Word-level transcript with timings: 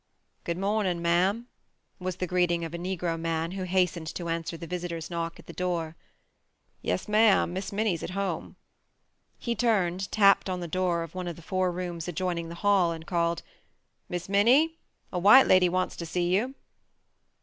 "Good 0.45 0.57
mornin', 0.57 0.99
Mam," 0.99 1.45
was 1.99 2.15
the 2.15 2.25
greeting 2.25 2.65
of 2.65 2.73
a 2.73 2.79
Negro 2.79 3.19
man 3.19 3.51
who 3.51 3.61
hastened 3.65 4.07
to 4.15 4.29
answer 4.29 4.57
the 4.57 4.65
visitor's 4.65 5.11
knock 5.11 5.37
at 5.37 5.45
the 5.45 5.53
door. 5.53 5.95
"Yes 6.81 7.07
Mam, 7.07 7.53
Miss 7.53 7.71
Minnie's 7.71 8.01
at 8.01 8.09
home." 8.17 8.55
He 9.37 9.53
turned, 9.53 10.11
tapped 10.11 10.49
on 10.49 10.59
the 10.59 10.67
door 10.67 11.03
of 11.03 11.13
one 11.13 11.27
of 11.27 11.35
the 11.35 11.43
four 11.43 11.71
rooms 11.71 12.07
adjoining 12.07 12.49
the 12.49 12.55
hall, 12.65 12.91
and 12.91 13.05
called: 13.05 13.43
"Miss 14.09 14.27
Minnie, 14.27 14.79
a 15.13 15.19
white 15.19 15.45
lady 15.45 15.69
wants 15.69 15.95
to 15.97 16.07
see 16.07 16.35
you." 16.35 16.55